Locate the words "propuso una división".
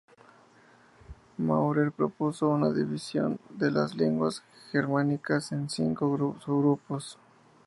1.91-3.39